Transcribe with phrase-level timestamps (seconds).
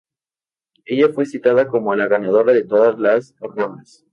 [0.85, 4.03] Ella fue citada como la ganadora de todas las rondas.